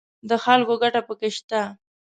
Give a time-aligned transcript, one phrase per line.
[0.29, 1.61] د خلکو ګټه پکې شته